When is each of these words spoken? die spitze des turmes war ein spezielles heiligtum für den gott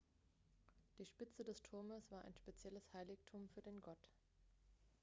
die 0.97 1.05
spitze 1.05 1.43
des 1.43 1.61
turmes 1.61 2.09
war 2.09 2.23
ein 2.25 2.33
spezielles 2.33 2.91
heiligtum 2.91 3.47
für 3.49 3.61
den 3.61 3.79
gott 3.81 4.09